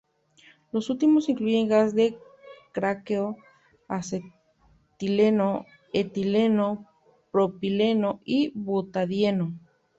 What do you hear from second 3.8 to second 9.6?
acetileno, etileno, propileno y butadieno.